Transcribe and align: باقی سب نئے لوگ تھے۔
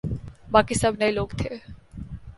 باقی 0.51 0.73
سب 0.73 0.93
نئے 0.99 1.11
لوگ 1.11 1.27
تھے۔ 1.37 1.49